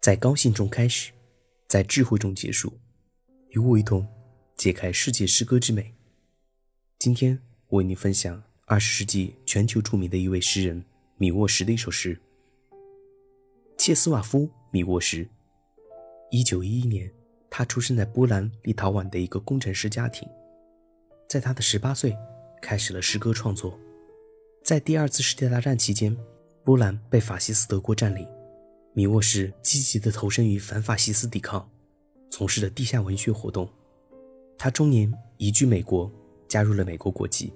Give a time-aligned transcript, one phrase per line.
[0.00, 1.12] 在高兴中开始，
[1.66, 2.72] 在智慧中结束，
[3.48, 4.06] 与我一同
[4.56, 5.94] 解开世界诗歌之美。
[6.98, 10.84] 今天我为你分享二十世纪全球著名的一位诗人
[11.16, 12.20] 米沃什的一首诗。
[13.76, 15.28] 切斯瓦夫·米沃什，
[16.30, 17.12] 一九一一年，
[17.50, 20.28] 他出生在波兰立陶宛的一个工程师家庭。
[21.28, 22.16] 在他的十八岁，
[22.62, 23.78] 开始了诗歌创作。
[24.62, 26.16] 在第二次世界大战期间，
[26.64, 28.26] 波兰被法西斯德国占领，
[28.94, 31.70] 米沃什积极地投身于反法西斯抵抗，
[32.30, 33.68] 从事着地下文学活动。
[34.56, 36.10] 他中年移居美国，
[36.48, 37.52] 加入了美国国籍。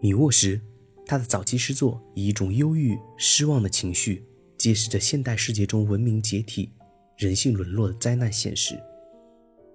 [0.00, 0.58] 米沃什，
[1.04, 4.24] 他的早期诗作以一种忧郁、失望的情绪，
[4.56, 6.72] 揭示着现代世界中文明解体、
[7.18, 8.82] 人性沦落的灾难现实。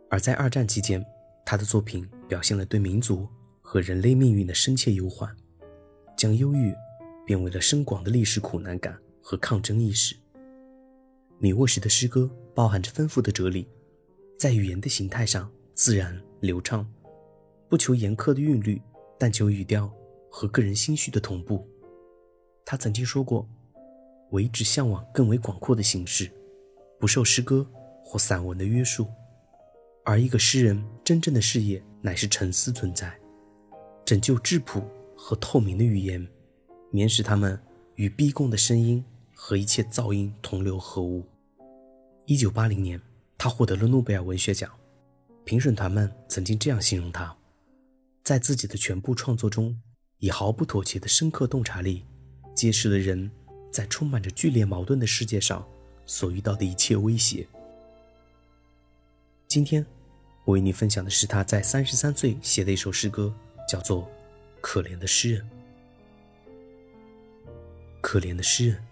[0.09, 1.05] 而在二战期间，
[1.45, 3.27] 他的作品表现了对民族
[3.61, 5.29] 和人类命运的深切忧患。
[6.17, 6.73] 将忧郁
[7.27, 10.15] 变为了深广的历史苦难感和抗争意识。
[11.39, 13.67] 米沃什的诗歌包含着丰富的哲理，
[14.39, 16.89] 在语言的形态上自然流畅，
[17.67, 18.81] 不求严苛的韵律，
[19.19, 19.93] 但求语调
[20.31, 21.67] 和个人心绪的同步。
[22.63, 23.45] 他曾经说过
[24.31, 26.31] ：“我一直向往更为广阔的形式，
[26.97, 27.69] 不受诗歌
[28.05, 29.05] 或散文的约束。
[30.05, 33.13] 而一个诗人真正的事业乃是沉思存在，
[34.05, 34.81] 拯救质朴。”
[35.19, 36.25] 和透明的语言，
[36.89, 37.59] 免使他们
[37.95, 39.03] 与逼供的声音
[39.35, 41.25] 和一切噪音同流合污。
[42.25, 43.01] 一九八零年，
[43.37, 44.71] 他获得了诺贝尔文学奖。
[45.43, 47.35] 评审团们曾经这样形容他：
[48.23, 49.79] 在自己的全部创作中，
[50.19, 52.03] 以毫不妥协的深刻洞察力，
[52.53, 53.31] 揭示了人
[53.71, 55.65] 在充满着剧烈矛盾的世界上
[56.05, 57.47] 所遇到的一切威胁。
[59.47, 59.85] 今天，
[60.43, 63.33] 我为你分享的是他在三十三岁写的一首诗歌，
[63.67, 64.09] 叫做。
[64.59, 65.47] 可怜的诗人，
[68.01, 68.83] 可怜的诗人。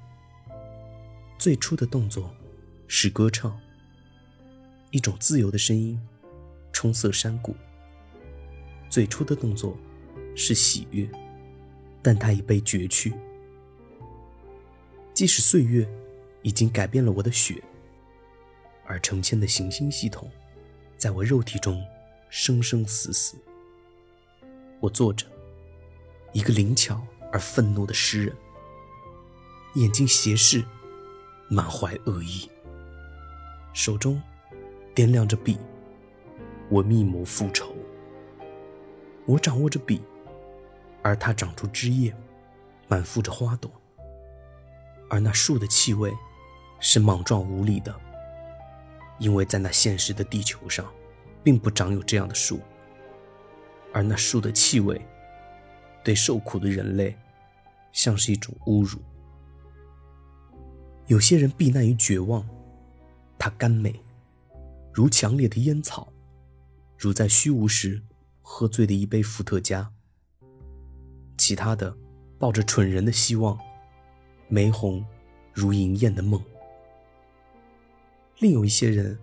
[1.38, 2.34] 最初的动作
[2.88, 3.60] 是歌唱，
[4.92, 6.00] 一种自由的声音，
[6.72, 7.56] 冲塞山谷。
[8.90, 9.78] 最初的动作
[10.36, 11.08] 是喜悦，
[12.02, 13.14] 但它已被攫去。
[15.14, 15.88] 即使岁月
[16.42, 17.62] 已经改变了我的血，
[18.86, 20.30] 而成千的行星系统
[20.98, 21.84] 在我肉体中
[22.30, 23.38] 生生死死。
[24.80, 25.26] 我坐着。
[26.34, 28.36] 一个灵巧而愤怒的诗人，
[29.76, 30.64] 眼睛斜视，
[31.50, 32.50] 满怀恶意，
[33.74, 34.22] 手中
[34.96, 35.58] 掂量着笔，
[36.70, 37.76] 我密谋复仇。
[39.26, 40.02] 我掌握着笔，
[41.02, 42.16] 而它长出枝叶，
[42.88, 43.70] 满覆着花朵，
[45.10, 46.14] 而那树的气味
[46.80, 47.94] 是莽撞无理的，
[49.20, 50.90] 因为在那现实的地球上，
[51.44, 52.62] 并不长有这样的树，
[53.92, 55.06] 而那树的气味。
[56.02, 57.18] 对受苦的人类，
[57.92, 59.00] 像是一种侮辱。
[61.08, 62.44] 有些人避难于绝望，
[63.38, 63.94] 它甘美，
[64.92, 66.12] 如强烈的烟草，
[66.98, 68.02] 如在虚无时
[68.42, 69.92] 喝醉的一杯伏特加。
[71.38, 71.96] 其他的，
[72.40, 73.60] 抱着蠢人的希望，
[74.48, 75.06] 玫红，
[75.54, 76.42] 如银艳的梦。
[78.40, 79.18] 另有一些人，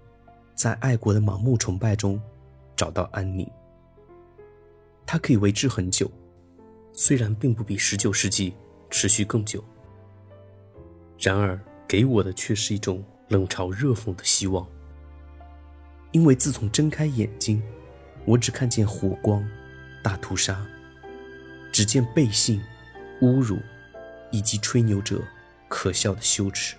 [0.54, 2.20] 在爱国的盲目崇拜中
[2.76, 3.50] 找到安宁，
[5.04, 6.09] 它可以维持很久。
[6.93, 8.54] 虽然并不比十九世纪
[8.88, 9.64] 持续更久，
[11.19, 11.59] 然而
[11.93, 14.67] 给我的却是一种冷嘲热讽的希望。
[16.11, 17.63] 因为自从睁开眼睛，
[18.25, 19.47] 我只看见火光、
[20.03, 20.67] 大屠杀，
[21.71, 22.63] 只见背信、
[23.21, 23.59] 侮辱，
[24.31, 25.21] 以及吹牛者
[25.69, 26.77] 可笑的羞耻。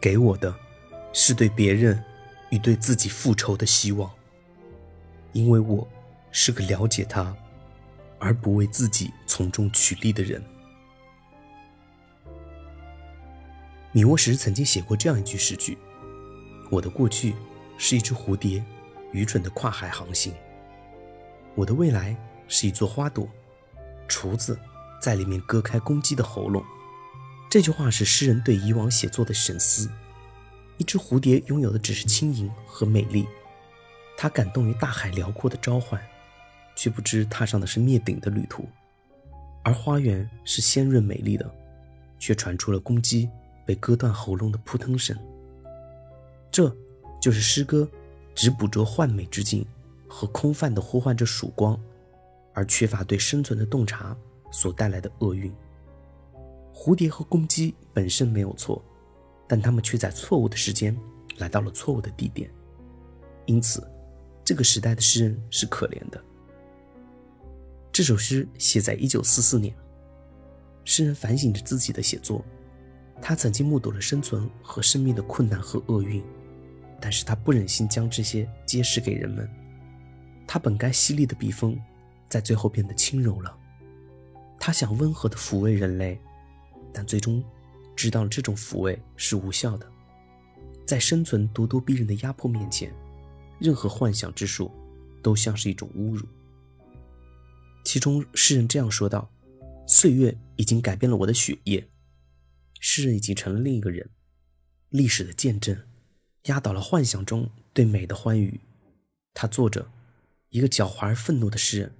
[0.00, 0.52] 给我的，
[1.12, 2.02] 是对别人
[2.50, 4.10] 与对自己复仇的希望。
[5.30, 5.86] 因为我
[6.32, 7.32] 是个了解他。
[8.18, 10.42] 而不为自己从中取利的人。
[13.94, 15.78] 米沃什曾经写过这样一句诗句
[16.68, 17.32] ：“我的过去
[17.78, 18.60] 是一只蝴蝶，
[19.12, 20.32] 愚蠢的跨海航行；
[21.54, 22.16] 我的未来
[22.48, 23.28] 是一座花朵，
[24.08, 24.58] 厨子
[25.00, 26.60] 在里面割开公鸡的喉咙。”
[27.48, 29.88] 这句话是诗人对以往写作的审思。
[30.76, 33.24] 一只蝴蝶拥有的只是轻盈和美丽，
[34.16, 36.02] 它感动于大海辽阔的召唤。
[36.76, 38.68] 却不知踏上的是灭顶的旅途，
[39.62, 41.48] 而花园是鲜润美丽的，
[42.18, 43.30] 却传出了公鸡
[43.64, 45.16] 被割断喉咙的扑腾声。
[46.50, 46.74] 这
[47.20, 47.88] 就是诗歌
[48.34, 49.66] 只捕捉幻美之境
[50.08, 51.78] 和空泛的呼唤着曙光，
[52.52, 54.16] 而缺乏对生存的洞察
[54.50, 55.52] 所带来的厄运。
[56.72, 58.82] 蝴蝶和公鸡本身没有错，
[59.48, 60.96] 但它们却在错误的时间
[61.38, 62.50] 来到了错误的地点，
[63.46, 63.86] 因此，
[64.44, 66.22] 这个时代的诗人是可怜的。
[67.90, 69.74] 这首诗写在一九四四年，
[70.84, 72.44] 诗人反省着自己的写作。
[73.26, 76.22] 他曾经目睹了生存和生命的困难和厄运，
[77.00, 79.48] 但是他不忍心将这些揭示给人们。
[80.46, 81.74] 他本该犀利的笔锋，
[82.28, 83.56] 在最后变得轻柔了。
[84.60, 86.20] 他想温和的抚慰人类，
[86.92, 87.42] 但最终
[87.96, 89.90] 知道了这种抚慰是无效的。
[90.84, 92.92] 在生存咄咄逼人的压迫面前，
[93.58, 94.70] 任何幻想之术
[95.22, 96.26] 都像是一种侮辱。
[97.86, 99.30] 其中，诗人这样说道
[99.88, 101.88] ：“岁月已经改变了我的血液。”
[102.86, 104.10] 诗人已经成了另一个人，
[104.90, 105.74] 历史的见证，
[106.44, 108.60] 压倒了幻想中对美的欢愉。
[109.32, 109.90] 他做着
[110.50, 111.94] 一个狡猾而愤怒的诗人，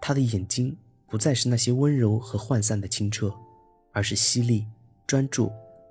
[0.00, 0.76] 他的眼睛
[1.08, 3.34] 不再是那些温柔和涣散的清澈，
[3.90, 4.64] 而是犀利、
[5.08, 5.50] 专注，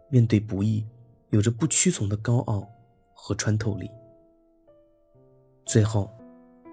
[0.10, 0.86] 面对不易，
[1.32, 2.66] 有着不屈从的高傲
[3.14, 3.92] 和穿透力。
[5.66, 6.10] 最后，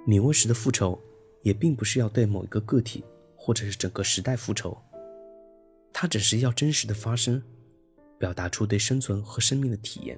[0.07, 0.97] 米沃什的复仇
[1.43, 3.03] 也并不是要对某一个个体
[3.37, 4.81] 或者是整个时代复仇。
[6.01, 7.43] 它只是要真实的发生，
[8.21, 10.17] 表达出对生存和生命的体验。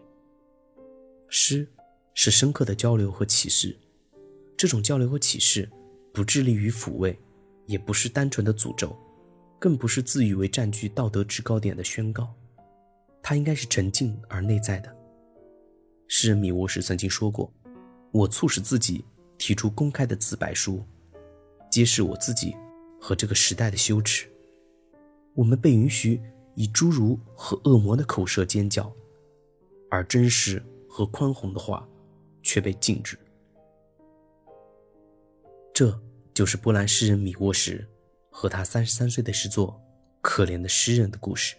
[1.30, 1.66] 诗
[2.12, 3.74] 是深刻的交流和启示，
[4.58, 5.66] 这种交流和启示
[6.12, 7.18] 不致力于抚慰，
[7.64, 8.94] 也不是单纯的诅咒，
[9.58, 12.34] 更不是自以为占据道德制高点的宣告，
[13.22, 14.94] 它应该是沉静而内在的。
[16.08, 17.50] 诗人米沃什曾经说过
[18.12, 19.02] ：“我促使自己
[19.38, 20.84] 提出公开的自白书，
[21.72, 22.54] 揭示我自己
[23.00, 24.29] 和这个时代的羞耻。”
[25.34, 26.20] 我们被允许
[26.54, 28.92] 以侏儒和恶魔的口舌尖叫，
[29.90, 31.88] 而真实和宽宏的话
[32.42, 33.18] 却被禁止。
[35.72, 35.98] 这
[36.34, 37.86] 就是波兰诗人米沃什
[38.30, 39.72] 和他三十三岁的诗作
[40.20, 41.56] 《可怜的诗人》的故事。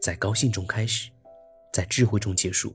[0.00, 1.10] 在高兴中开始，
[1.72, 2.72] 在智慧中结束。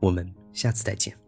[0.00, 1.23] 我们下次再见。